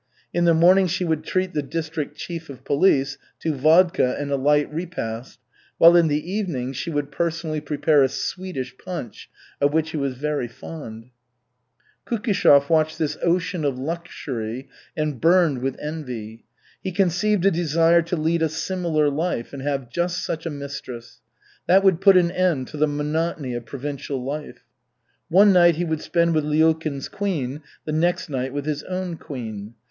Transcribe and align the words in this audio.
In 0.33 0.45
the 0.45 0.55
morning 0.55 0.87
she 0.87 1.05
would 1.05 1.23
treat 1.23 1.53
the 1.53 1.61
district 1.61 2.17
chief 2.17 2.49
of 2.49 2.65
police 2.65 3.19
to 3.41 3.53
vodka 3.53 4.15
and 4.19 4.31
a 4.31 4.35
light 4.35 4.67
repast, 4.73 5.37
while 5.77 5.95
in 5.95 6.07
the 6.07 6.31
evening 6.31 6.73
she 6.73 6.89
would 6.89 7.11
personally 7.11 7.61
prepare 7.61 8.01
a 8.01 8.09
"Swedish" 8.09 8.75
punch 8.79 9.29
of 9.61 9.73
which 9.73 9.91
he 9.91 9.97
was 9.97 10.15
very 10.15 10.47
fond. 10.47 11.11
Kukishev 12.07 12.67
watched 12.67 12.97
this 12.97 13.15
ocean 13.21 13.63
of 13.63 13.77
luxury 13.77 14.67
and 14.97 15.21
burned 15.21 15.59
with 15.59 15.77
envy. 15.79 16.45
He 16.83 16.91
conceived 16.91 17.45
a 17.45 17.51
desire 17.51 18.01
to 18.01 18.17
lead 18.17 18.41
a 18.41 18.49
similar 18.49 19.07
life 19.07 19.53
and 19.53 19.61
have 19.61 19.91
just 19.91 20.25
such 20.25 20.47
a 20.47 20.49
mistress. 20.49 21.21
That 21.67 21.83
would 21.83 22.01
put 22.01 22.17
an 22.17 22.31
end 22.31 22.67
to 22.69 22.77
the 22.77 22.87
monotony 22.87 23.53
of 23.53 23.67
provincial 23.67 24.19
life. 24.23 24.63
One 25.29 25.53
night 25.53 25.75
he 25.75 25.85
would 25.85 26.01
spend 26.01 26.33
with 26.33 26.43
Lyulkin's 26.43 27.07
queen, 27.07 27.61
the 27.85 27.91
next 27.91 28.29
night 28.31 28.51
with 28.51 28.65
his 28.65 28.81
own 28.85 29.17
queen. 29.17 29.75